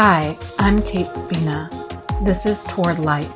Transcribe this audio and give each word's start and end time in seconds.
Hi, 0.00 0.38
I'm 0.60 0.80
Kate 0.80 1.08
Spina. 1.08 1.68
This 2.22 2.46
is 2.46 2.62
Toward 2.62 3.00
Light 3.00 3.28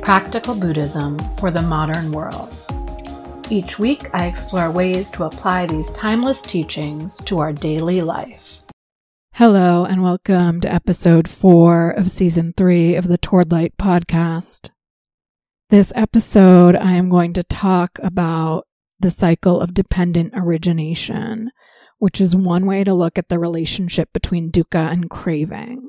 Practical 0.00 0.54
Buddhism 0.54 1.18
for 1.36 1.50
the 1.50 1.60
Modern 1.60 2.12
World. 2.12 2.50
Each 3.50 3.78
week, 3.78 4.08
I 4.14 4.24
explore 4.24 4.70
ways 4.70 5.10
to 5.10 5.24
apply 5.24 5.66
these 5.66 5.92
timeless 5.92 6.40
teachings 6.40 7.18
to 7.24 7.40
our 7.40 7.52
daily 7.52 8.00
life. 8.00 8.62
Hello, 9.34 9.84
and 9.84 10.02
welcome 10.02 10.62
to 10.62 10.72
episode 10.72 11.28
four 11.28 11.90
of 11.90 12.10
season 12.10 12.54
three 12.56 12.94
of 12.94 13.06
the 13.06 13.18
Toward 13.18 13.52
Light 13.52 13.76
podcast. 13.76 14.70
This 15.68 15.92
episode, 15.94 16.74
I 16.74 16.92
am 16.92 17.10
going 17.10 17.34
to 17.34 17.42
talk 17.42 17.98
about 18.02 18.66
the 18.98 19.10
cycle 19.10 19.60
of 19.60 19.74
dependent 19.74 20.32
origination, 20.34 21.50
which 21.98 22.18
is 22.18 22.34
one 22.34 22.64
way 22.64 22.82
to 22.82 22.94
look 22.94 23.18
at 23.18 23.28
the 23.28 23.38
relationship 23.38 24.10
between 24.14 24.50
dukkha 24.50 24.90
and 24.90 25.10
craving. 25.10 25.84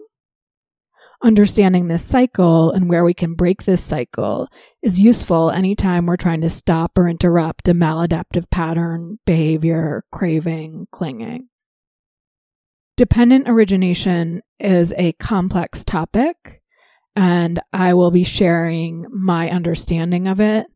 Understanding 1.22 1.88
this 1.88 2.06
cycle 2.06 2.72
and 2.72 2.90
where 2.90 3.04
we 3.04 3.14
can 3.14 3.34
break 3.34 3.64
this 3.64 3.84
cycle 3.84 4.48
is 4.82 5.00
useful 5.00 5.52
anytime 5.52 6.06
we're 6.06 6.16
trying 6.16 6.42
to 6.42 6.50
stop 6.50 6.98
or 6.98 7.10
interrupt 7.10 7.68
a 7.68 7.74
maladaptive 7.74 8.50
pattern, 8.50 9.20
behavior, 9.26 10.06
craving, 10.12 10.88
clinging. 10.92 11.50
Dependent 12.96 13.50
origination 13.50 14.42
is 14.60 14.94
a 14.98 15.14
complex 15.14 15.84
topic, 15.84 16.62
and 17.16 17.60
I 17.74 17.94
will 17.94 18.12
be 18.12 18.24
sharing 18.24 19.06
my 19.12 19.50
understanding 19.50 20.28
of 20.28 20.40
it 20.40 20.68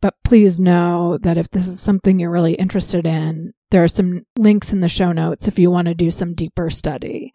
but 0.00 0.14
please 0.24 0.58
know 0.58 1.18
that 1.22 1.36
if 1.36 1.50
this 1.50 1.66
is 1.66 1.80
something 1.80 2.18
you're 2.18 2.30
really 2.30 2.54
interested 2.54 3.06
in, 3.06 3.52
there 3.70 3.84
are 3.84 3.88
some 3.88 4.26
links 4.36 4.72
in 4.72 4.80
the 4.80 4.88
show 4.88 5.12
notes 5.12 5.46
if 5.46 5.58
you 5.58 5.70
want 5.70 5.86
to 5.86 5.94
do 5.94 6.10
some 6.10 6.34
deeper 6.34 6.70
study. 6.70 7.32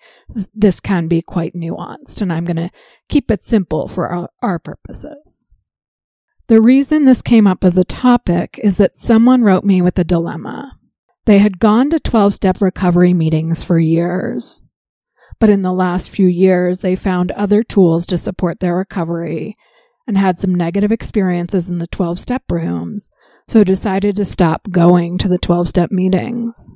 This 0.54 0.80
can 0.80 1.08
be 1.08 1.22
quite 1.22 1.54
nuanced, 1.54 2.22
and 2.22 2.32
I'm 2.32 2.46
going 2.46 2.58
to 2.58 2.72
keep 3.10 3.32
it 3.32 3.44
simple 3.44 3.88
for 3.88 4.10
our, 4.10 4.30
our 4.42 4.60
purposes. 4.60 5.46
The 6.48 6.62
reason 6.62 7.06
this 7.06 7.22
came 7.22 7.48
up 7.48 7.64
as 7.64 7.78
a 7.78 7.84
topic 7.84 8.60
is 8.62 8.78
that 8.78 8.96
someone 8.96 9.44
wrote 9.44 9.64
me 9.64 9.82
with 9.82 9.98
a 9.98 10.04
dilemma. 10.04 10.74
They 11.26 11.40
had 11.40 11.58
gone 11.58 11.90
to 11.90 12.00
12 12.00 12.36
step 12.36 12.62
recovery 12.62 13.14
meetings 13.14 13.64
for 13.64 13.80
years, 13.80 14.62
but 15.40 15.50
in 15.50 15.64
the 15.64 15.74
last 15.74 16.10
few 16.10 16.28
years, 16.28 16.80
they 16.80 16.96
found 16.96 17.32
other 17.32 17.64
tools 17.64 18.06
to 18.08 18.18
support 18.18 18.60
their 18.60 18.76
recovery 18.76 19.56
and 20.08 20.18
had 20.18 20.40
some 20.40 20.54
negative 20.54 20.92
experiences 20.92 21.70
in 21.70 21.80
the 21.80 21.88
12 21.88 22.20
step 22.20 22.44
rooms, 22.52 23.10
so 23.48 23.64
decided 23.64 24.16
to 24.16 24.26
stop 24.26 24.70
going 24.70 25.18
to 25.18 25.28
the 25.28 25.38
12 25.38 25.70
step 25.70 25.92
meetings. 25.92 26.72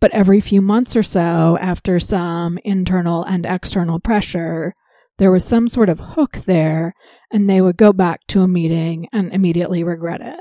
But 0.00 0.12
every 0.12 0.40
few 0.40 0.60
months 0.60 0.94
or 0.94 1.02
so, 1.02 1.56
after 1.60 1.98
some 1.98 2.58
internal 2.64 3.24
and 3.24 3.46
external 3.46 3.98
pressure, 3.98 4.74
there 5.18 5.30
was 5.30 5.44
some 5.44 5.68
sort 5.68 5.88
of 5.88 6.00
hook 6.00 6.32
there, 6.44 6.92
and 7.32 7.48
they 7.48 7.62
would 7.62 7.78
go 7.78 7.92
back 7.92 8.26
to 8.28 8.42
a 8.42 8.48
meeting 8.48 9.08
and 9.12 9.32
immediately 9.32 9.82
regret 9.82 10.20
it. 10.20 10.40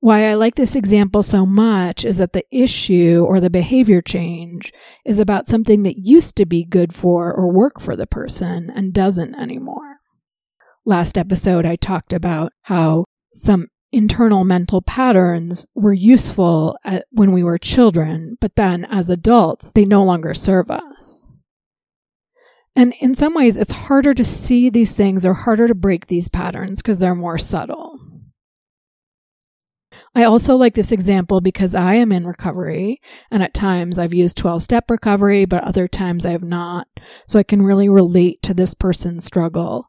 Why 0.00 0.28
I 0.28 0.34
like 0.34 0.56
this 0.56 0.76
example 0.76 1.22
so 1.22 1.46
much 1.46 2.04
is 2.04 2.18
that 2.18 2.34
the 2.34 2.44
issue 2.50 3.24
or 3.26 3.40
the 3.40 3.48
behavior 3.48 4.02
change 4.02 4.70
is 5.06 5.18
about 5.18 5.48
something 5.48 5.82
that 5.84 5.96
used 5.96 6.36
to 6.36 6.44
be 6.44 6.62
good 6.62 6.94
for 6.94 7.32
or 7.32 7.50
work 7.50 7.80
for 7.80 7.96
the 7.96 8.06
person 8.06 8.70
and 8.74 8.92
doesn't 8.92 9.34
anymore 9.34 9.94
last 10.84 11.16
episode, 11.16 11.66
I 11.66 11.76
talked 11.76 12.12
about 12.12 12.52
how 12.62 13.04
some 13.32 13.68
internal 13.92 14.44
mental 14.44 14.82
patterns 14.82 15.66
were 15.74 15.92
useful 15.92 16.76
at, 16.84 17.06
when 17.10 17.32
we 17.32 17.42
were 17.42 17.58
children, 17.58 18.36
but 18.40 18.56
then 18.56 18.84
as 18.86 19.08
adults, 19.08 19.70
they 19.72 19.84
no 19.84 20.02
longer 20.02 20.34
serve 20.34 20.70
us. 20.70 21.28
And 22.76 22.92
in 23.00 23.14
some 23.14 23.34
ways, 23.34 23.56
it's 23.56 23.72
harder 23.72 24.14
to 24.14 24.24
see 24.24 24.68
these 24.68 24.92
things 24.92 25.24
or 25.24 25.32
harder 25.32 25.68
to 25.68 25.74
break 25.76 26.08
these 26.08 26.28
patterns 26.28 26.82
because 26.82 26.98
they're 26.98 27.14
more 27.14 27.38
subtle. 27.38 28.00
I 30.16 30.24
also 30.24 30.56
like 30.56 30.74
this 30.74 30.92
example 30.92 31.40
because 31.40 31.74
I 31.74 31.94
am 31.94 32.10
in 32.10 32.26
recovery, 32.26 33.00
and 33.30 33.42
at 33.42 33.54
times 33.54 33.98
I've 33.98 34.14
used 34.14 34.36
12 34.36 34.62
step 34.62 34.90
recovery, 34.90 35.44
but 35.44 35.62
other 35.62 35.86
times 35.86 36.26
I 36.26 36.30
have 36.30 36.42
not. 36.42 36.88
So 37.28 37.38
I 37.38 37.44
can 37.44 37.62
really 37.62 37.88
relate 37.88 38.42
to 38.42 38.54
this 38.54 38.74
person's 38.74 39.24
struggle 39.24 39.88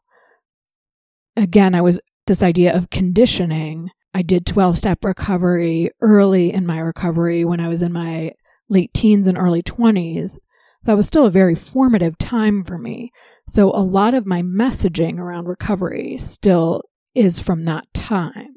again, 1.36 1.74
I 1.74 1.80
was 1.80 2.00
this 2.26 2.42
idea 2.42 2.74
of 2.74 2.90
conditioning. 2.90 3.90
I 4.14 4.22
did 4.22 4.46
12 4.46 4.78
step 4.78 5.04
recovery 5.04 5.90
early 6.00 6.52
in 6.52 6.66
my 6.66 6.78
recovery 6.78 7.44
when 7.44 7.60
I 7.60 7.68
was 7.68 7.82
in 7.82 7.92
my 7.92 8.32
late 8.68 8.92
teens 8.94 9.26
and 9.26 9.38
early 9.38 9.62
20s. 9.62 10.38
That 10.84 10.96
was 10.96 11.06
still 11.06 11.26
a 11.26 11.30
very 11.30 11.54
formative 11.54 12.16
time 12.18 12.64
for 12.64 12.78
me. 12.78 13.10
So 13.48 13.70
a 13.70 13.82
lot 13.82 14.14
of 14.14 14.26
my 14.26 14.42
messaging 14.42 15.18
around 15.18 15.46
recovery 15.46 16.16
still 16.18 16.82
is 17.14 17.38
from 17.38 17.62
that 17.62 17.92
time. 17.94 18.56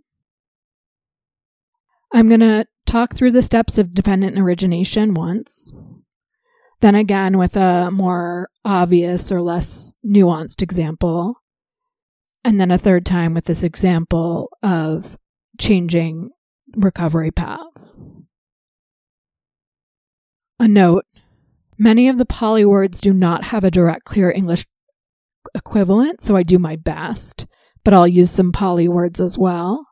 I'm 2.11 2.27
going 2.27 2.39
to 2.39 2.65
talk 2.85 3.15
through 3.15 3.31
the 3.31 3.41
steps 3.41 3.77
of 3.77 3.93
dependent 3.93 4.37
origination 4.39 5.13
once. 5.13 5.71
Then 6.81 6.95
again, 6.95 7.37
with 7.37 7.55
a 7.55 7.91
more 7.91 8.49
obvious 8.65 9.31
or 9.31 9.41
less 9.41 9.93
nuanced 10.05 10.61
example. 10.61 11.35
And 12.49 12.59
then 12.59 12.71
a 12.71 12.79
third 12.79 13.05
time 13.05 13.35
with 13.35 13.45
this 13.45 13.61
example 13.61 14.49
of 14.63 15.19
changing 15.59 16.31
recovery 16.75 17.29
paths. 17.29 17.99
A 20.59 20.67
note 20.67 21.05
many 21.77 22.09
of 22.09 22.17
the 22.17 22.25
Pali 22.25 22.65
words 22.65 23.01
do 23.01 23.13
not 23.13 23.43
have 23.43 23.63
a 23.63 23.69
direct, 23.69 24.05
clear 24.05 24.31
English 24.31 24.65
equivalent, 25.53 26.23
so 26.23 26.35
I 26.35 26.41
do 26.41 26.57
my 26.57 26.75
best, 26.75 27.45
but 27.83 27.93
I'll 27.93 28.07
use 28.07 28.31
some 28.31 28.51
Pali 28.51 28.87
words 28.87 29.21
as 29.21 29.37
well. 29.37 29.85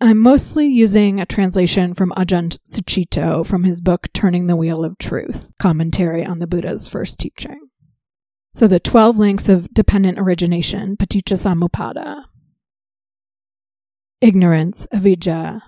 I'm 0.00 0.20
mostly 0.20 0.66
using 0.66 1.20
a 1.20 1.26
translation 1.26 1.94
from 1.94 2.10
Ajahn 2.16 2.58
Sucitto 2.66 3.46
from 3.46 3.62
his 3.62 3.80
book 3.80 4.08
Turning 4.12 4.48
the 4.48 4.56
Wheel 4.56 4.84
of 4.84 4.98
Truth, 4.98 5.52
commentary 5.60 6.24
on 6.24 6.40
the 6.40 6.48
Buddha's 6.48 6.88
first 6.88 7.20
teaching. 7.20 7.67
So 8.58 8.66
the 8.66 8.80
12 8.80 9.20
links 9.20 9.48
of 9.48 9.72
dependent 9.72 10.18
origination, 10.18 10.96
paticca 10.96 12.24
Ignorance, 14.20 14.88
avidya, 14.90 15.62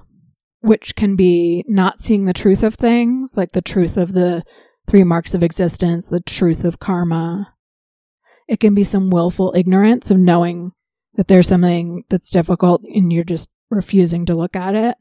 which 0.59 0.97
can 0.97 1.15
be 1.15 1.65
not 1.69 2.03
seeing 2.03 2.25
the 2.25 2.33
truth 2.33 2.65
of 2.65 2.75
things, 2.75 3.37
like 3.37 3.53
the 3.53 3.62
truth 3.62 3.97
of 3.97 4.12
the 4.12 4.43
three 4.89 5.05
marks 5.05 5.34
of 5.34 5.45
existence, 5.45 6.09
the 6.09 6.19
truth 6.19 6.65
of 6.65 6.81
karma. 6.81 7.55
It 8.49 8.59
can 8.59 8.75
be 8.75 8.83
some 8.83 9.09
willful 9.09 9.53
ignorance 9.55 10.11
of 10.11 10.19
knowing 10.19 10.72
that 11.15 11.28
there's 11.28 11.47
something 11.47 12.03
that's 12.11 12.33
difficult 12.33 12.83
and 12.93 13.12
you're 13.12 13.22
just 13.22 13.49
refusing 13.71 14.27
to 14.27 14.34
look 14.34 14.57
at 14.57 14.75
it. 14.75 14.97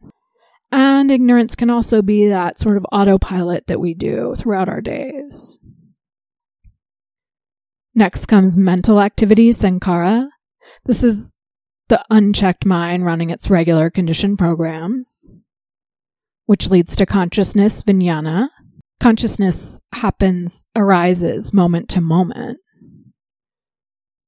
And 0.71 1.09
ignorance 1.09 1.55
can 1.55 1.71
also 1.71 2.03
be 2.03 2.27
that 2.27 2.59
sort 2.59 2.77
of 2.77 2.85
autopilot 2.91 3.65
that 3.65 3.79
we 3.79 3.95
do 3.95 4.35
throughout 4.37 4.69
our 4.69 4.79
days. 4.79 5.57
Next 7.95 8.27
comes 8.27 8.57
mental 8.57 9.01
activity, 9.01 9.49
sankhara. 9.49 10.27
This 10.85 11.03
is 11.03 11.33
the 11.89 12.03
unchecked 12.09 12.65
mind 12.65 13.05
running 13.05 13.29
its 13.29 13.49
regular 13.49 13.89
conditioned 13.89 14.37
programs, 14.37 15.31
which 16.45 16.69
leads 16.69 16.95
to 16.95 17.05
consciousness, 17.05 17.81
vijnana. 17.81 18.49
Consciousness 18.99 19.79
happens, 19.93 20.63
arises 20.75 21.53
moment 21.53 21.89
to 21.89 22.01
moment. 22.01 22.59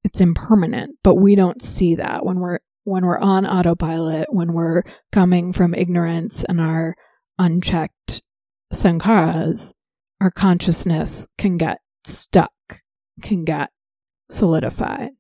It's 0.04 0.22
impermanent, 0.22 0.98
but 1.04 1.16
we 1.16 1.36
don't 1.36 1.62
see 1.62 1.96
that 1.96 2.26
when 2.26 2.40
we're 2.40 2.60
when 2.84 3.06
we're 3.06 3.20
on 3.20 3.46
autopilot, 3.46 4.34
when 4.34 4.54
we're 4.54 4.82
coming 5.12 5.54
from 5.54 5.76
ignorance 5.76 6.44
and 6.44 6.60
our 6.60 6.96
unchecked 7.38 8.24
sankharas, 8.74 9.72
our 10.20 10.32
consciousness 10.32 11.28
can 11.38 11.58
get 11.58 11.80
stuck 12.06 12.52
can 13.22 13.46
get 13.46 13.70
solidified. 14.30 15.12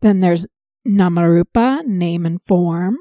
Then 0.00 0.20
there's 0.20 0.46
Namarupa, 0.86 1.84
name 1.84 2.24
and 2.24 2.40
form, 2.40 2.96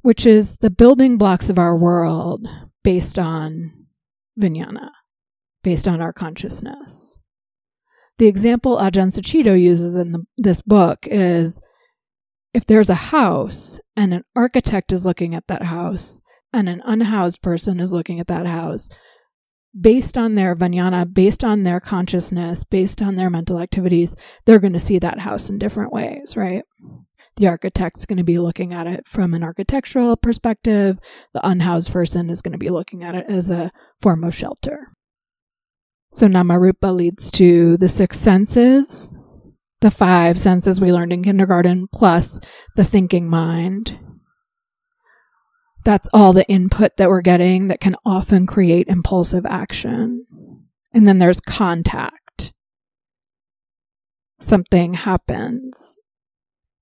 which 0.00 0.24
is 0.24 0.58
the 0.58 0.70
building 0.70 1.18
blocks 1.18 1.50
of 1.50 1.58
our 1.58 1.76
world 1.76 2.48
based 2.82 3.18
on 3.18 3.86
vijnana, 4.40 4.90
based 5.62 5.86
on 5.86 6.00
our 6.00 6.12
consciousness. 6.12 7.18
The 8.18 8.26
example 8.26 8.78
Ajahn 8.78 9.12
Sucitto 9.12 9.60
uses 9.60 9.96
in 9.96 10.12
the, 10.12 10.24
this 10.38 10.62
book 10.62 11.06
is 11.10 11.60
if 12.54 12.64
there's 12.64 12.88
a 12.88 12.94
house 12.94 13.78
and 13.94 14.14
an 14.14 14.22
architect 14.34 14.90
is 14.90 15.04
looking 15.04 15.34
at 15.34 15.46
that 15.48 15.64
house 15.64 16.22
and 16.52 16.68
an 16.68 16.80
unhoused 16.86 17.42
person 17.42 17.78
is 17.80 17.92
looking 17.92 18.18
at 18.18 18.28
that 18.28 18.46
house, 18.46 18.88
based 19.78 20.16
on 20.16 20.34
their 20.34 20.56
vijnana, 20.56 21.12
based 21.12 21.44
on 21.44 21.62
their 21.62 21.80
consciousness, 21.80 22.64
based 22.64 23.02
on 23.02 23.14
their 23.14 23.30
mental 23.30 23.58
activities, 23.58 24.16
they're 24.44 24.58
going 24.58 24.72
to 24.72 24.80
see 24.80 24.98
that 24.98 25.20
house 25.20 25.50
in 25.50 25.58
different 25.58 25.92
ways, 25.92 26.36
right? 26.36 26.62
The 27.36 27.48
architect's 27.48 28.06
going 28.06 28.16
to 28.16 28.24
be 28.24 28.38
looking 28.38 28.72
at 28.72 28.86
it 28.86 29.06
from 29.06 29.34
an 29.34 29.42
architectural 29.42 30.16
perspective. 30.16 30.98
The 31.34 31.46
unhoused 31.46 31.92
person 31.92 32.30
is 32.30 32.40
going 32.40 32.52
to 32.52 32.58
be 32.58 32.70
looking 32.70 33.02
at 33.02 33.14
it 33.14 33.26
as 33.28 33.50
a 33.50 33.70
form 34.00 34.24
of 34.24 34.34
shelter. 34.34 34.86
So 36.14 36.26
Namarupa 36.26 36.96
leads 36.96 37.30
to 37.32 37.76
the 37.76 37.88
six 37.88 38.18
senses, 38.18 39.12
the 39.82 39.90
five 39.90 40.40
senses 40.40 40.80
we 40.80 40.92
learned 40.92 41.12
in 41.12 41.22
kindergarten, 41.22 41.88
plus 41.92 42.40
the 42.74 42.84
thinking 42.84 43.28
mind. 43.28 43.98
That's 45.86 46.08
all 46.12 46.32
the 46.32 46.48
input 46.48 46.96
that 46.96 47.08
we're 47.08 47.20
getting 47.20 47.68
that 47.68 47.80
can 47.80 47.94
often 48.04 48.44
create 48.44 48.88
impulsive 48.88 49.46
action. 49.46 50.26
And 50.92 51.06
then 51.06 51.18
there's 51.18 51.40
contact. 51.40 52.52
Something 54.40 54.94
happens 54.94 55.96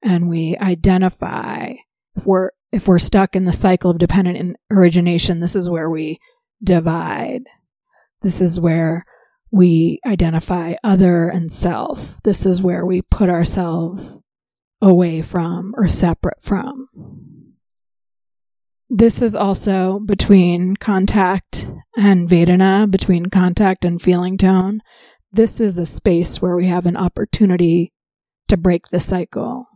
and 0.02 0.30
we 0.30 0.56
identify 0.56 1.74
if 2.16 2.24
we're 2.24 2.52
if 2.72 2.88
we're 2.88 2.98
stuck 2.98 3.36
in 3.36 3.44
the 3.44 3.52
cycle 3.52 3.90
of 3.90 3.98
dependent 3.98 4.56
origination, 4.70 5.40
this 5.40 5.54
is 5.54 5.68
where 5.68 5.90
we 5.90 6.18
divide. 6.62 7.42
This 8.22 8.40
is 8.40 8.58
where 8.58 9.04
we 9.50 10.00
identify 10.06 10.76
other 10.82 11.28
and 11.28 11.52
self. 11.52 12.22
This 12.22 12.46
is 12.46 12.62
where 12.62 12.86
we 12.86 13.02
put 13.02 13.28
ourselves 13.28 14.22
away 14.80 15.20
from 15.20 15.74
or 15.76 15.88
separate 15.88 16.42
from. 16.42 17.33
This 18.90 19.22
is 19.22 19.34
also 19.34 19.98
between 19.98 20.76
contact 20.76 21.66
and 21.96 22.28
Vedana, 22.28 22.90
between 22.90 23.26
contact 23.26 23.84
and 23.84 24.00
feeling 24.00 24.36
tone. 24.36 24.81
This 25.32 25.60
is 25.60 25.78
a 25.78 25.86
space 25.86 26.40
where 26.40 26.54
we 26.54 26.66
have 26.66 26.86
an 26.86 26.96
opportunity 26.96 27.92
to 28.48 28.56
break 28.56 28.88
the 28.88 29.00
cycle. 29.00 29.66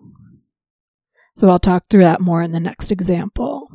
So 1.36 1.48
I'll 1.48 1.58
talk 1.58 1.84
through 1.88 2.02
that 2.02 2.20
more 2.20 2.42
in 2.42 2.52
the 2.52 2.60
next 2.60 2.90
example. 2.90 3.68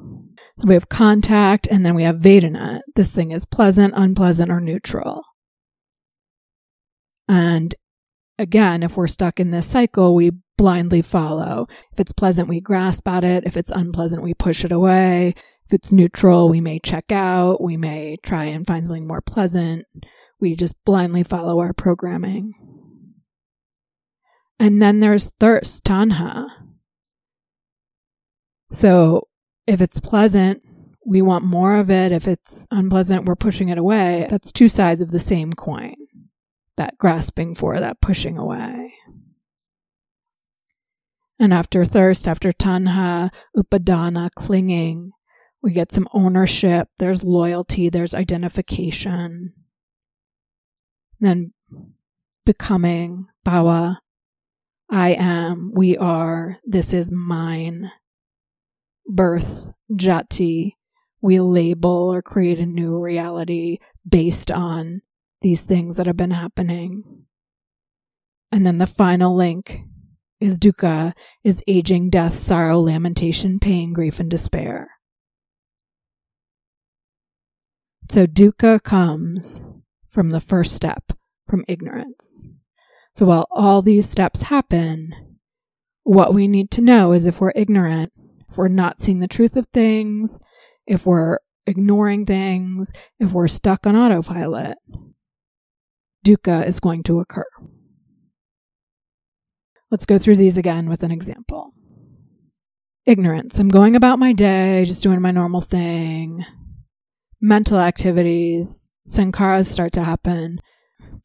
So 0.60 0.68
we 0.68 0.76
have 0.76 0.90
contact 0.90 1.68
and 1.68 1.86
then 1.86 1.96
we 1.96 2.04
have 2.04 2.18
Vedana. 2.18 2.82
This 2.96 3.12
thing 3.12 3.32
is 3.32 3.46
pleasant, 3.46 3.94
unpleasant, 3.96 4.52
or 4.52 4.62
neutral. 4.62 5.24
And 7.28 7.74
again, 8.38 8.84
if 8.84 8.98
we're 8.98 9.08
stuck 9.08 9.40
in 9.40 9.52
this 9.52 9.68
cycle, 9.68 10.16
we 10.16 10.32
blindly 10.58 11.02
follow. 11.02 11.68
If 11.92 12.00
it's 12.00 12.14
pleasant, 12.14 12.48
we 12.48 12.60
grasp 12.62 13.08
at 13.08 13.24
it. 13.24 13.44
If 13.46 13.58
it's 13.58 13.72
unpleasant, 13.72 14.24
we 14.24 14.34
push 14.34 14.64
it 14.64 14.72
away. 14.72 15.34
If 15.66 15.74
it's 15.74 15.92
neutral, 15.92 16.50
we 16.50 16.62
may 16.62 16.80
check 16.80 17.12
out. 17.12 17.62
We 17.62 17.78
may 17.78 18.18
try 18.24 18.46
and 18.46 18.66
find 18.66 18.86
something 18.86 19.08
more 19.08 19.22
pleasant. 19.22 19.86
We 20.40 20.56
just 20.56 20.76
blindly 20.86 21.24
follow 21.24 21.60
our 21.60 21.74
programming. 21.74 22.54
And 24.60 24.82
then 24.82 25.00
there's 25.00 25.32
thirst, 25.40 25.84
tanha. 25.86 26.50
So 28.72 29.28
if 29.68 29.82
it's 29.82 30.00
pleasant, 30.00 30.62
we 31.06 31.22
want 31.22 31.46
more 31.46 31.76
of 31.76 31.90
it. 31.90 32.12
If 32.12 32.28
it's 32.28 32.68
unpleasant, 32.72 33.26
we're 33.26 33.36
pushing 33.36 33.70
it 33.70 33.78
away. 33.78 34.28
That's 34.30 34.52
two 34.52 34.68
sides 34.68 35.02
of 35.02 35.12
the 35.12 35.20
same 35.20 35.54
coin 35.54 35.96
that 36.78 36.98
grasping 36.98 37.56
for, 37.56 37.80
that 37.80 38.02
pushing 38.02 38.38
away. 38.38 38.94
And 41.40 41.54
after 41.54 41.84
thirst, 41.86 42.28
after 42.28 42.52
tanha, 42.52 43.32
upadana, 43.58 44.30
clinging, 44.36 45.12
we 45.62 45.72
get 45.72 45.92
some 45.92 46.08
ownership. 46.14 46.90
There's 47.00 47.24
loyalty, 47.24 47.90
there's 47.90 48.14
identification. 48.14 49.52
Then 51.20 51.54
becoming, 52.46 53.28
bhava, 53.46 53.98
I 54.90 55.14
am, 55.14 55.72
we 55.74 55.98
are, 55.98 56.58
this 56.66 56.94
is 56.94 57.12
mine. 57.12 57.92
Birth, 59.08 59.74
jati, 59.92 60.74
we 61.22 61.40
label 61.40 62.14
or 62.14 62.22
create 62.22 62.60
a 62.60 62.66
new 62.66 63.00
reality 63.00 63.80
based 64.08 64.52
on 64.52 65.02
these 65.44 65.62
things 65.62 65.98
that 65.98 66.08
have 66.08 66.18
been 66.18 66.32
happening. 66.32 67.26
And 68.52 68.66
then 68.66 68.80
the 68.80 68.88
final 68.88 69.36
link 69.36 69.82
is 70.40 70.60
dukkha, 70.60 71.14
is 71.44 71.64
aging, 71.68 72.10
death, 72.10 72.36
sorrow, 72.36 72.80
lamentation, 72.80 73.60
pain, 73.60 73.94
grief, 73.94 74.20
and 74.20 74.30
despair. 74.30 74.90
So 78.10 78.26
dukkha 78.26 78.82
comes 78.84 79.64
from 80.10 80.32
the 80.32 80.42
first 80.42 80.76
step, 80.76 81.14
from 81.48 81.64
ignorance. 81.68 82.48
So 83.16 83.26
while 83.26 83.48
all 83.52 83.82
these 83.82 84.10
steps 84.10 84.44
happen, 84.44 85.14
what 86.04 86.34
we 86.34 86.48
need 86.48 86.72
to 86.72 86.82
know 86.82 87.12
is 87.14 87.26
if 87.26 87.40
we're 87.40 87.54
ignorant, 87.56 88.12
if 88.50 88.58
we're 88.58 88.68
not 88.68 89.02
seeing 89.02 89.20
the 89.20 89.28
truth 89.28 89.56
of 89.56 89.68
things, 89.68 90.40
if 90.86 91.06
we're 91.06 91.40
ignoring 91.66 92.26
things, 92.26 92.92
if 93.20 93.32
we're 93.32 93.48
stuck 93.48 93.88
on 93.88 93.96
autopilot, 93.96 94.78
dukkha 96.24 96.66
is 96.68 96.80
going 96.80 97.04
to 97.04 97.20
occur. 97.20 97.46
Let's 99.92 100.06
go 100.06 100.18
through 100.18 100.38
these 100.38 100.58
again 100.58 100.90
with 100.90 101.04
an 101.04 101.12
example. 101.12 101.74
Ignorance. 103.06 103.60
I'm 103.60 103.70
going 103.70 103.96
about 103.96 104.18
my 104.18 104.34
day, 104.34 104.86
just 104.86 105.04
doing 105.04 105.22
my 105.22 105.32
normal 105.32 105.62
thing. 105.62 106.46
Mental 107.42 107.78
activities, 107.78 108.90
sankharas 109.08 109.68
start 109.68 109.92
to 109.94 110.04
happen. 110.04 110.60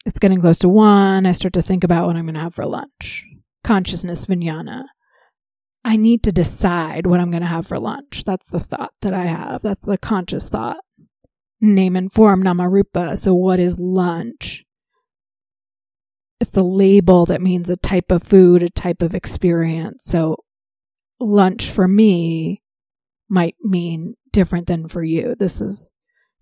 It's 0.04 0.18
getting 0.18 0.40
close 0.40 0.58
to 0.58 0.68
one. 0.68 1.24
I 1.24 1.32
start 1.32 1.54
to 1.54 1.62
think 1.62 1.84
about 1.84 2.06
what 2.06 2.16
I'm 2.16 2.26
going 2.26 2.34
to 2.34 2.40
have 2.40 2.54
for 2.54 2.66
lunch. 2.66 3.24
Consciousness, 3.62 4.26
vijnana. 4.26 4.84
I 5.84 5.96
need 5.96 6.22
to 6.24 6.32
decide 6.32 7.06
what 7.06 7.20
I'm 7.20 7.30
going 7.30 7.42
to 7.42 7.48
have 7.48 7.66
for 7.66 7.78
lunch. 7.78 8.24
That's 8.26 8.50
the 8.50 8.60
thought 8.60 8.92
that 9.00 9.14
I 9.14 9.24
have. 9.24 9.62
That's 9.62 9.86
the 9.86 9.96
conscious 9.96 10.48
thought. 10.48 10.78
Name 11.60 11.96
and 11.96 12.12
form, 12.12 12.42
namarupa. 12.42 13.18
So, 13.18 13.34
what 13.34 13.60
is 13.60 13.78
lunch? 13.78 14.64
It's 16.40 16.56
a 16.56 16.62
label 16.62 17.26
that 17.26 17.42
means 17.42 17.68
a 17.68 17.76
type 17.76 18.10
of 18.10 18.22
food, 18.22 18.62
a 18.62 18.70
type 18.70 19.02
of 19.02 19.14
experience. 19.14 20.04
So 20.04 20.36
lunch 21.20 21.70
for 21.70 21.88
me 21.88 22.62
might 23.28 23.56
mean 23.62 24.14
different 24.32 24.66
than 24.66 24.88
for 24.88 25.02
you. 25.02 25.34
This 25.38 25.60
is 25.60 25.90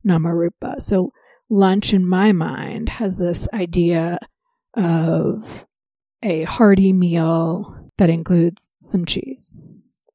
Namarupa. 0.07 0.81
So 0.81 1.13
lunch 1.49 1.95
in 1.95 2.07
my 2.07 2.33
mind 2.33 2.91
has 2.91 3.19
this 3.19 3.49
idea 3.53 4.19
of 4.75 5.67
a 6.23 6.45
hearty 6.45 6.93
meal 6.93 7.91
that 7.99 8.11
includes 8.11 8.69
some 8.83 9.05
cheese. 9.05 9.57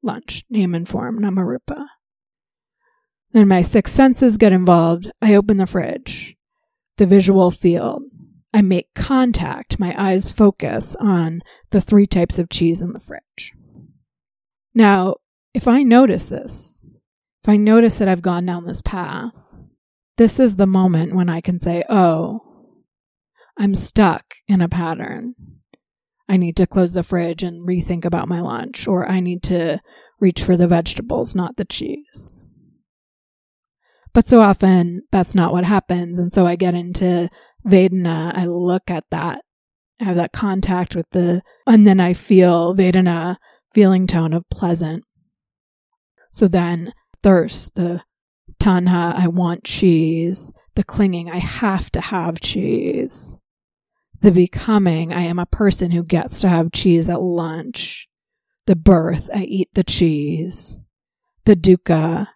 Lunch, 0.02 0.44
name 0.48 0.74
and 0.74 0.88
form, 0.88 1.20
Namarupa. 1.20 1.86
Then 3.32 3.48
my 3.48 3.62
six 3.62 3.92
senses 3.92 4.36
get 4.36 4.52
involved. 4.52 5.10
I 5.20 5.34
open 5.34 5.56
the 5.56 5.66
fridge, 5.66 6.36
the 6.98 7.06
visual 7.06 7.50
field, 7.50 8.02
I 8.54 8.62
make 8.62 8.94
contact, 8.94 9.78
my 9.78 9.94
eyes 9.96 10.30
focus 10.30 10.94
on 11.00 11.42
the 11.70 11.80
three 11.80 12.06
types 12.06 12.38
of 12.38 12.50
cheese 12.50 12.82
in 12.82 12.92
the 12.92 13.00
fridge. 13.00 13.52
Now, 14.74 15.16
if 15.54 15.66
I 15.66 15.82
notice 15.82 16.26
this, 16.26 16.82
if 17.42 17.48
I 17.48 17.56
notice 17.56 17.98
that 17.98 18.08
I've 18.08 18.22
gone 18.22 18.46
down 18.46 18.66
this 18.66 18.82
path, 18.82 19.32
this 20.18 20.38
is 20.38 20.56
the 20.56 20.66
moment 20.66 21.14
when 21.14 21.28
I 21.28 21.40
can 21.40 21.58
say, 21.58 21.82
oh, 21.88 22.40
I'm 23.58 23.74
stuck 23.74 24.34
in 24.46 24.60
a 24.60 24.68
pattern. 24.68 25.34
I 26.28 26.36
need 26.36 26.56
to 26.58 26.66
close 26.66 26.92
the 26.92 27.02
fridge 27.02 27.42
and 27.42 27.66
rethink 27.66 28.04
about 28.04 28.28
my 28.28 28.40
lunch, 28.40 28.86
or 28.86 29.08
I 29.08 29.20
need 29.20 29.42
to 29.44 29.80
reach 30.20 30.42
for 30.42 30.56
the 30.56 30.68
vegetables, 30.68 31.34
not 31.34 31.56
the 31.56 31.64
cheese. 31.64 32.40
But 34.14 34.28
so 34.28 34.40
often 34.40 35.02
that's 35.10 35.34
not 35.34 35.52
what 35.52 35.64
happens. 35.64 36.18
And 36.18 36.32
so 36.32 36.46
I 36.46 36.54
get 36.56 36.74
into 36.74 37.28
Vedana, 37.66 38.36
I 38.36 38.46
look 38.46 38.90
at 38.90 39.04
that, 39.10 39.42
I 40.00 40.04
have 40.04 40.16
that 40.16 40.32
contact 40.32 40.96
with 40.96 41.08
the, 41.10 41.42
and 41.66 41.86
then 41.86 42.00
I 42.00 42.14
feel 42.14 42.74
Vedana 42.74 43.36
feeling 43.72 44.06
tone 44.06 44.32
of 44.32 44.48
pleasant. 44.50 45.04
So 46.32 46.48
then 46.48 46.92
thirst, 47.22 47.74
the 47.74 48.02
tanha, 48.58 49.14
I 49.14 49.28
want 49.28 49.64
cheese, 49.64 50.52
the 50.74 50.84
clinging, 50.84 51.30
I 51.30 51.38
have 51.38 51.90
to 51.92 52.00
have 52.00 52.40
cheese. 52.40 53.36
The 54.20 54.30
becoming, 54.30 55.12
I 55.12 55.22
am 55.22 55.38
a 55.38 55.46
person 55.46 55.90
who 55.90 56.04
gets 56.04 56.40
to 56.40 56.48
have 56.48 56.72
cheese 56.72 57.08
at 57.08 57.20
lunch. 57.20 58.08
The 58.66 58.76
birth, 58.76 59.28
I 59.34 59.42
eat 59.42 59.68
the 59.74 59.82
cheese. 59.82 60.78
The 61.44 61.56
dukkha, 61.56 62.28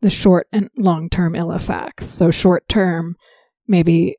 the 0.00 0.10
short 0.10 0.48
and 0.52 0.70
long 0.76 1.10
term 1.10 1.34
ill 1.34 1.52
effects. 1.52 2.08
So 2.08 2.30
short 2.30 2.66
term, 2.68 3.16
maybe 3.66 4.16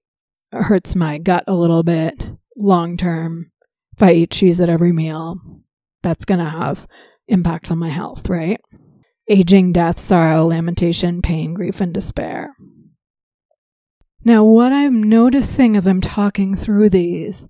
hurts 0.51 0.95
my 0.95 1.17
gut 1.17 1.43
a 1.47 1.55
little 1.55 1.83
bit 1.83 2.21
long 2.57 2.97
term. 2.97 3.51
If 3.95 4.03
I 4.03 4.13
eat 4.13 4.31
cheese 4.31 4.61
at 4.61 4.69
every 4.69 4.91
meal, 4.91 5.39
that's 6.01 6.25
going 6.25 6.39
to 6.39 6.49
have 6.49 6.87
impacts 7.27 7.71
on 7.71 7.77
my 7.77 7.89
health, 7.89 8.29
right? 8.29 8.59
Aging, 9.29 9.73
death, 9.73 9.99
sorrow, 9.99 10.45
lamentation, 10.45 11.21
pain, 11.21 11.53
grief, 11.53 11.81
and 11.81 11.93
despair. 11.93 12.51
Now, 14.23 14.43
what 14.43 14.71
I'm 14.71 15.03
noticing 15.03 15.77
as 15.77 15.87
I'm 15.87 16.01
talking 16.01 16.55
through 16.55 16.89
these 16.89 17.47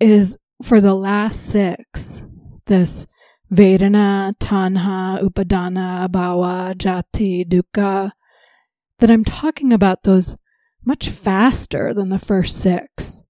is 0.00 0.36
for 0.62 0.80
the 0.80 0.94
last 0.94 1.46
six, 1.46 2.24
this 2.66 3.06
Vedana, 3.52 4.36
Tanha, 4.38 5.22
Upadana, 5.22 6.08
Bhava, 6.08 6.74
Jati, 6.74 7.46
Dukkha, 7.46 8.10
that 8.98 9.10
I'm 9.10 9.24
talking 9.24 9.72
about 9.72 10.02
those 10.02 10.36
much 10.86 11.10
faster 11.10 11.92
than 11.92 12.08
the 12.08 12.18
first 12.18 12.58
six. 12.58 13.24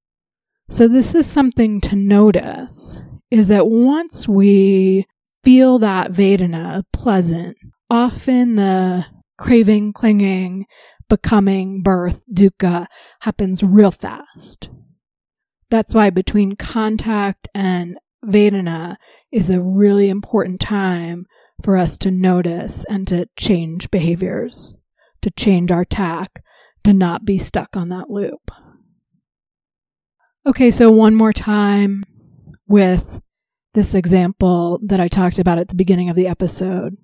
So 0.68 0.86
this 0.86 1.14
is 1.14 1.26
something 1.26 1.80
to 1.82 1.96
notice 1.96 2.98
is 3.30 3.48
that 3.48 3.66
once 3.66 4.28
we 4.28 5.06
feel 5.42 5.78
that 5.78 6.12
Vedana 6.12 6.84
pleasant, 6.92 7.56
often 7.88 8.56
the 8.56 9.06
craving, 9.38 9.92
clinging, 9.92 10.66
becoming, 11.08 11.82
birth, 11.82 12.22
dukkha 12.32 12.86
happens 13.20 13.62
real 13.62 13.90
fast. 13.90 14.68
That's 15.70 15.94
why 15.94 16.10
between 16.10 16.56
contact 16.56 17.48
and 17.54 17.96
Vedana 18.24 18.96
is 19.32 19.50
a 19.50 19.60
really 19.60 20.08
important 20.08 20.60
time 20.60 21.26
for 21.62 21.76
us 21.76 21.96
to 21.98 22.10
notice 22.10 22.84
and 22.88 23.06
to 23.08 23.28
change 23.36 23.90
behaviors, 23.90 24.74
to 25.22 25.30
change 25.30 25.70
our 25.70 25.84
tack, 25.84 26.42
to 26.86 26.92
not 26.92 27.24
be 27.24 27.36
stuck 27.36 27.76
on 27.76 27.88
that 27.88 28.10
loop. 28.10 28.48
Okay, 30.46 30.70
so 30.70 30.88
one 30.88 31.16
more 31.16 31.32
time 31.32 32.04
with 32.68 33.20
this 33.74 33.92
example 33.92 34.78
that 34.84 35.00
I 35.00 35.08
talked 35.08 35.40
about 35.40 35.58
at 35.58 35.66
the 35.66 35.74
beginning 35.74 36.10
of 36.10 36.14
the 36.14 36.28
episode. 36.28 36.96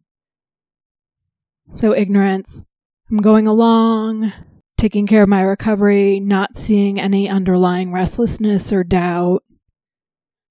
So, 1.70 1.96
ignorance. 1.96 2.64
I'm 3.10 3.16
going 3.16 3.48
along, 3.48 4.32
taking 4.78 5.08
care 5.08 5.22
of 5.22 5.28
my 5.28 5.42
recovery, 5.42 6.20
not 6.20 6.56
seeing 6.56 7.00
any 7.00 7.28
underlying 7.28 7.92
restlessness 7.92 8.72
or 8.72 8.84
doubt. 8.84 9.42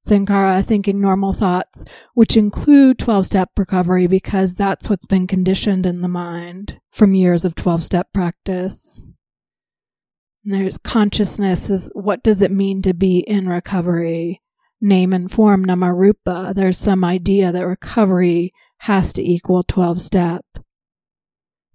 Sankhara, 0.05 0.65
thinking 0.65 0.99
normal 0.99 1.31
thoughts, 1.31 1.85
which 2.15 2.35
include 2.35 2.99
12 2.99 3.27
step 3.27 3.51
recovery 3.57 4.07
because 4.07 4.57
that's 4.57 4.89
what's 4.89 5.05
been 5.05 5.25
conditioned 5.25 5.85
in 5.85 6.01
the 6.01 6.09
mind 6.09 6.81
from 6.91 7.13
years 7.13 7.45
of 7.45 7.55
12 7.55 7.85
step 7.85 8.11
practice. 8.11 9.10
And 10.43 10.53
there's 10.53 10.77
consciousness 10.77 11.69
is 11.69 11.91
what 11.93 12.23
does 12.23 12.41
it 12.41 12.51
mean 12.51 12.81
to 12.81 12.93
be 12.93 13.19
in 13.19 13.47
recovery? 13.47 14.41
Name 14.79 15.13
and 15.13 15.31
form, 15.31 15.65
namarupa. 15.65 16.55
There's 16.55 16.77
some 16.77 17.03
idea 17.03 17.51
that 17.51 17.67
recovery 17.67 18.51
has 18.79 19.13
to 19.13 19.21
equal 19.21 19.63
12 19.63 20.01
step. 20.01 20.45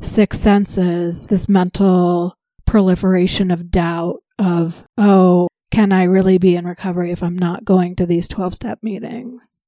Six 0.02 0.40
senses, 0.40 1.28
this 1.28 1.48
mental 1.48 2.36
proliferation 2.66 3.50
of 3.50 3.70
doubt 3.70 4.16
of, 4.38 4.82
oh, 4.98 5.48
can 5.70 5.92
I 5.92 6.02
really 6.02 6.38
be 6.38 6.56
in 6.56 6.66
recovery 6.66 7.10
if 7.10 7.22
I'm 7.22 7.38
not 7.38 7.64
going 7.64 7.96
to 7.96 8.06
these 8.06 8.28
12 8.28 8.54
step 8.54 8.78
meetings? 8.82 9.62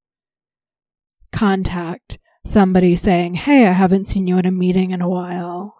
Contact 1.32 2.18
somebody 2.44 2.96
saying, 2.96 3.34
Hey, 3.34 3.66
I 3.66 3.72
haven't 3.72 4.06
seen 4.06 4.26
you 4.26 4.38
at 4.38 4.46
a 4.46 4.50
meeting 4.50 4.90
in 4.90 5.00
a 5.00 5.08
while. 5.08 5.77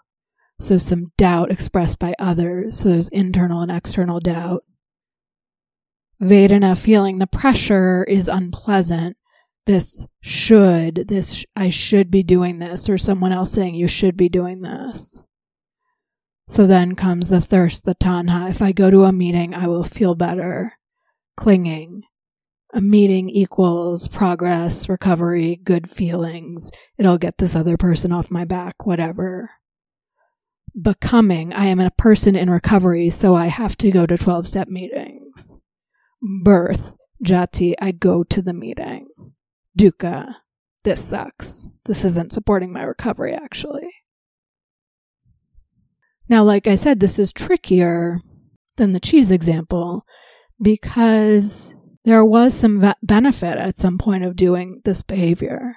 So 0.61 0.79
some 0.79 1.13
doubt 1.17 1.51
expressed 1.51 1.99
by 1.99 2.15
others. 2.19 2.79
So 2.79 2.89
there's 2.89 3.09
internal 3.09 3.61
and 3.61 3.71
external 3.71 4.21
doubt. 4.21 4.65
Vedana 6.21 6.77
feeling 6.77 7.19
the 7.19 7.27
pressure 7.29 8.05
is 8.05 8.27
unpleasant. 8.27 9.17
This 9.67 10.07
should, 10.21 11.07
this, 11.09 11.45
I 11.55 11.69
should 11.69 12.11
be 12.11 12.23
doing 12.23 12.59
this, 12.59 12.89
or 12.89 12.99
someone 12.99 13.33
else 13.33 13.53
saying 13.53 13.75
you 13.75 13.87
should 13.87 14.17
be 14.17 14.29
doing 14.29 14.63
this. 14.63 15.23
So 16.49 16.67
then 16.67 16.95
comes 16.95 17.29
the 17.29 17.43
thirst, 17.43 17.85
the 17.85 17.95
tanha. 17.95 18.49
If 18.49 18.63
I 18.63 18.73
go 18.73 18.91
to 18.91 19.05
a 19.05 19.13
meeting, 19.13 19.55
I 19.55 19.67
will 19.67 19.85
feel 19.85 20.15
better. 20.15 20.73
Clinging. 21.37 22.03
A 22.73 22.81
meeting 22.81 23.29
equals 23.29 24.09
progress, 24.09 24.89
recovery, 24.89 25.61
good 25.63 25.91
feelings. 25.91 26.71
It'll 26.97 27.19
get 27.19 27.39
this 27.39 27.55
other 27.55 27.77
person 27.77 28.13
off 28.13 28.31
my 28.31 28.45
back, 28.45 28.87
whatever. 28.87 29.51
Becoming. 30.81 31.53
I 31.53 31.67
am 31.67 31.81
a 31.81 31.91
person 31.91 32.37
in 32.37 32.51
recovery, 32.51 33.11
so 33.11 33.35
I 33.35 33.47
have 33.47 33.77
to 33.79 33.91
go 33.91 34.07
to 34.07 34.17
12 34.17 34.47
step 34.47 34.69
meetings. 34.69 35.59
Birth. 36.43 36.95
Jati. 37.25 37.75
I 37.81 37.91
go 37.93 38.23
to 38.25 38.43
the 38.43 38.53
meeting. 38.53 39.09
Dukkha. 39.77 40.37
This 40.85 41.05
sucks. 41.05 41.71
This 41.85 42.05
isn't 42.05 42.33
supporting 42.33 42.73
my 42.73 42.83
recovery, 42.83 43.35
actually. 43.35 43.89
Now, 46.29 46.45
like 46.45 46.67
I 46.67 46.75
said, 46.77 47.01
this 47.01 47.19
is 47.19 47.33
trickier 47.33 48.21
than 48.77 48.93
the 48.93 49.01
cheese 49.01 49.31
example 49.31 50.05
because 50.61 51.75
there 52.05 52.25
was 52.25 52.55
some 52.55 52.95
benefit 53.03 53.57
at 53.57 53.79
some 53.79 53.99
point 53.99 54.25
of 54.25 54.37
doing 54.37 54.81
this 54.85 55.03
behavior. 55.03 55.75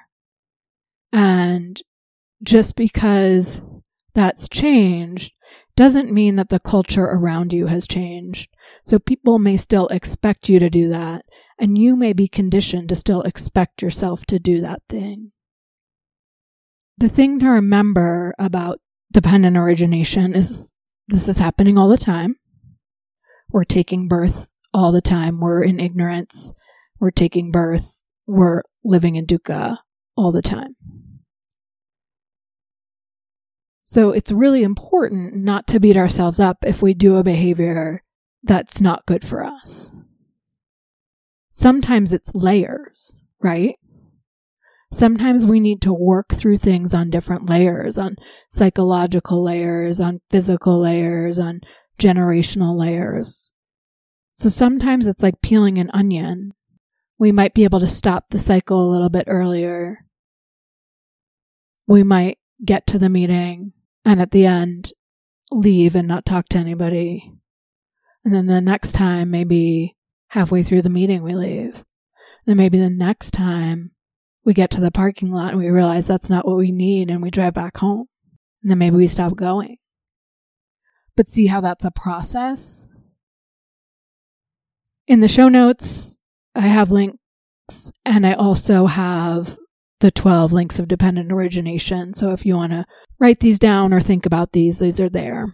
And 1.12 1.82
just 2.44 2.76
because 2.76 3.62
that's 4.14 4.48
changed 4.50 5.34
doesn't 5.76 6.12
mean 6.12 6.36
that 6.36 6.50
the 6.50 6.60
culture 6.60 7.06
around 7.06 7.54
you 7.54 7.68
has 7.68 7.88
changed. 7.88 8.50
So 8.84 9.00
people 9.00 9.40
may 9.40 9.58
still 9.58 9.88
expect 9.88 10.50
you 10.50 10.60
to 10.60 10.70
do 10.70 10.90
that, 10.90 11.26
and 11.60 11.78
you 11.78 11.96
may 11.96 12.14
be 12.14 12.28
conditioned 12.28 12.90
to 12.90 12.96
still 12.96 13.22
expect 13.22 13.82
yourself 13.82 14.26
to 14.26 14.40
do 14.40 14.62
that 14.62 14.82
thing. 14.90 15.32
The 16.98 17.10
thing 17.10 17.40
to 17.40 17.48
remember 17.48 18.34
about 18.38 18.80
dependent 19.12 19.58
origination 19.58 20.36
is 20.36 20.72
this 21.08 21.28
is 21.28 21.38
happening 21.38 21.78
all 21.78 21.90
the 21.90 21.98
time. 21.98 22.36
We're 23.50 23.64
taking 23.64 24.08
birth 24.08 24.50
all 24.74 24.92
the 24.92 25.02
time. 25.02 25.40
We're 25.40 25.64
in 25.64 25.80
ignorance. 25.80 26.54
We're 27.00 27.12
taking 27.12 27.52
birth. 27.52 28.04
We're 28.28 28.62
living 28.84 29.16
in 29.16 29.26
dukkha 29.26 29.78
all 30.16 30.32
the 30.32 30.42
time. 30.42 30.76
So 33.92 34.12
it's 34.12 34.32
really 34.32 34.64
important 34.64 35.36
not 35.36 35.68
to 35.68 35.78
beat 35.78 35.98
ourselves 35.98 36.40
up 36.40 36.64
if 36.64 36.82
we 36.82 36.94
do 36.94 37.18
a 37.18 37.26
behavior 37.26 38.06
that's 38.42 38.80
not 38.80 39.06
good 39.06 39.28
for 39.28 39.44
us. 39.44 39.92
Sometimes 41.52 42.14
it's 42.14 42.34
layers, 42.34 43.14
right? 43.42 43.76
sometimes 44.94 45.46
we 45.46 45.60
need 45.60 45.82
to 45.82 45.92
work 45.92 46.30
through 46.30 46.56
things 46.56 46.94
on 46.94 47.10
different 47.10 47.50
layers, 47.50 47.98
on 47.98 48.16
psychological 48.50 49.44
layers, 49.44 50.00
on 50.00 50.22
physical 50.30 50.80
layers, 50.80 51.38
on 51.38 51.60
generational 52.00 52.80
layers. 52.80 53.52
So 54.32 54.48
sometimes 54.48 55.06
it's 55.06 55.22
like 55.22 55.42
peeling 55.42 55.78
an 55.78 55.90
onion. 55.94 56.54
We 57.18 57.34
might 57.34 57.54
be 57.54 57.66
able 57.66 57.82
to 57.82 57.88
stop 57.88 58.30
the 58.30 58.40
cycle 58.40 58.82
a 58.82 58.92
little 58.92 59.10
bit 59.10 59.26
earlier. 59.28 60.06
We 61.88 62.04
might 62.04 62.38
get 62.64 62.88
to 62.88 62.98
the 62.98 63.10
meeting 63.10 63.74
and 64.06 64.22
at 64.22 64.32
the 64.32 64.46
end 64.46 64.94
leave 65.52 65.96
and 65.96 66.08
not 66.08 66.26
talk 66.26 66.48
to 66.50 66.58
anybody. 66.58 67.34
And 68.24 68.34
then 68.34 68.46
the 68.46 68.62
next 68.62 68.94
time, 68.94 69.32
maybe 69.32 69.96
halfway 70.30 70.64
through 70.64 70.84
the 70.84 70.90
meeting, 70.90 71.24
we 71.24 71.36
leave. 71.36 71.84
Then 72.46 72.58
maybe 72.58 72.80
the 72.80 72.90
next 72.90 73.32
time 73.32 73.92
we 74.44 74.54
get 74.54 74.72
to 74.72 74.82
the 74.82 74.92
parking 74.92 75.32
lot 75.32 75.52
and 75.52 75.60
we 75.60 75.70
realize 75.70 76.08
that's 76.08 76.30
not 76.30 76.46
what 76.46 76.58
we 76.58 76.72
need 76.72 77.10
and 77.10 77.22
we 77.22 77.30
drive 77.30 77.54
back 77.54 77.78
home. 77.78 78.08
And 78.62 78.72
then 78.72 78.78
maybe 78.78 78.96
we 78.96 79.08
stop 79.08 79.36
going. 79.36 79.78
But 81.16 81.30
see 81.30 81.48
how 81.48 81.62
that's 81.62 81.86
a 81.86 81.92
process? 81.92 82.88
In 85.08 85.20
the 85.20 85.28
show 85.28 85.50
notes, 85.50 86.20
I 86.56 86.62
have 86.62 86.92
links 86.92 87.92
and 88.06 88.26
I 88.26 88.34
also 88.34 88.86
have 88.86 89.58
the 90.02 90.12
12 90.12 90.52
links 90.52 90.80
of 90.80 90.88
dependent 90.88 91.32
origination. 91.32 92.14
So 92.14 92.32
if 92.32 92.46
you 92.46 92.56
want 92.56 92.74
to 92.74 92.86
write 93.20 93.40
these 93.40 93.60
down 93.60 93.94
or 93.94 94.02
think 94.02 94.26
about 94.26 94.52
these, 94.52 94.80
these 94.80 95.00
are 95.00 95.10
there. 95.10 95.48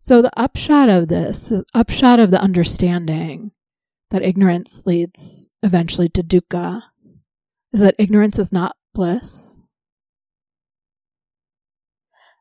So 0.00 0.20
the 0.20 0.36
upshot 0.36 0.88
of 0.88 1.06
this, 1.06 1.48
the 1.48 1.64
upshot 1.72 2.18
of 2.18 2.32
the 2.32 2.40
understanding 2.40 3.52
that 4.10 4.22
ignorance 4.22 4.82
leads 4.84 5.50
eventually 5.62 6.08
to 6.10 6.22
dukkha 6.22 6.82
is 7.72 7.80
that 7.80 7.94
ignorance 7.98 8.38
is 8.38 8.52
not 8.52 8.76
bliss. 8.92 9.60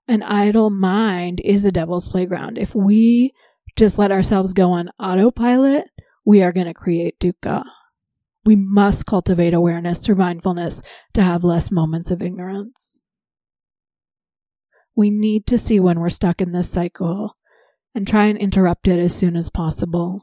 An 0.07 0.23
idle 0.23 0.71
mind 0.71 1.39
is 1.45 1.63
a 1.63 1.71
devil's 1.71 2.09
playground. 2.09 2.57
If 2.57 2.73
we 2.73 3.33
just 3.75 3.99
let 3.99 4.11
ourselves 4.11 4.55
go 4.55 4.71
on 4.71 4.89
autopilot, 4.99 5.85
we 6.25 6.41
are 6.41 6.51
going 6.51 6.65
to 6.65 6.73
create 6.73 7.19
dukkha. 7.19 7.63
We 8.43 8.55
must 8.55 9.05
cultivate 9.05 9.53
awareness 9.53 9.99
through 9.99 10.15
mindfulness 10.15 10.81
to 11.13 11.21
have 11.21 11.43
less 11.43 11.69
moments 11.69 12.09
of 12.09 12.23
ignorance. 12.23 12.99
We 14.95 15.09
need 15.09 15.45
to 15.47 15.57
see 15.57 15.79
when 15.79 15.99
we're 15.99 16.09
stuck 16.09 16.41
in 16.41 16.51
this 16.51 16.69
cycle 16.69 17.37
and 17.93 18.07
try 18.07 18.25
and 18.25 18.37
interrupt 18.37 18.87
it 18.87 18.99
as 18.99 19.15
soon 19.15 19.35
as 19.35 19.49
possible. 19.49 20.21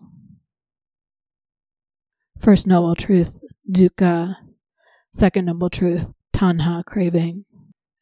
First 2.39 2.67
noble 2.67 2.95
truth, 2.95 3.41
dukkha. 3.71 4.37
Second 5.13 5.47
noble 5.47 5.71
truth, 5.71 6.13
tanha, 6.33 6.85
craving. 6.85 7.45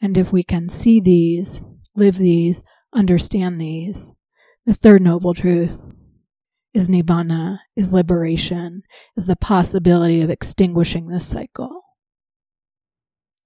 And 0.01 0.17
if 0.19 0.33
we 0.33 0.43
can 0.43 0.69
see 0.69 1.01
these, 1.01 1.63
live 1.95 2.19
these, 2.19 2.63
understand 2.93 3.61
these, 3.61 4.15
the 4.65 4.75
third 4.75 5.03
noble 5.03 5.35
truth 5.35 5.79
is 6.77 6.91
nibbana, 6.91 7.61
is 7.75 7.95
liberation, 7.95 8.83
is 9.17 9.25
the 9.25 9.35
possibility 9.35 10.21
of 10.21 10.29
extinguishing 10.29 11.09
this 11.09 11.27
cycle. 11.27 11.85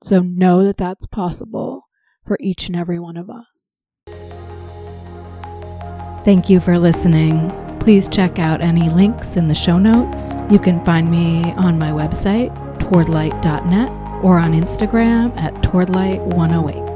So 0.03 0.19
know 0.19 0.65
that 0.65 0.79
that's 0.79 1.07
possible 1.07 1.85
for 2.27 2.37
each 2.41 2.67
and 2.67 2.75
every 2.75 2.99
one 2.99 3.17
of 3.17 3.31
us. 3.31 3.85
Thank 6.25 6.51
you 6.51 6.59
for 6.59 6.77
listening. 6.77 7.53
Please 7.79 8.09
check 8.09 8.41
out 8.41 8.63
any 8.63 8.91
links 8.91 9.37
in 9.37 9.47
the 9.47 9.55
show 9.55 9.79
notes. 9.79 10.33
You 10.51 10.59
can 10.59 10.85
find 10.85 11.09
me 11.09 11.53
on 11.53 11.79
my 11.79 11.93
website, 11.93 12.53
towardlight.net, 12.79 13.91
or 14.25 14.39
on 14.39 14.55
Instagram 14.55 15.39
at 15.39 15.55
towardlight108. 15.63 16.90